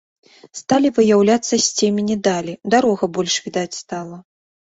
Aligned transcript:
Сталі 0.61 0.89
выяўляцца 0.97 1.49
з 1.51 1.59
цемені 1.77 2.15
далі, 2.29 2.57
дарога 2.75 3.03
больш 3.19 3.37
відаць 3.45 3.79
стала. 3.83 4.17